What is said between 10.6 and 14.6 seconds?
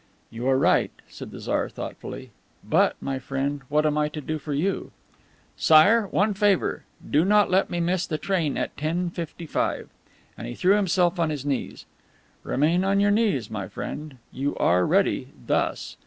himself on his knees. "Remain on your knees, my friend. You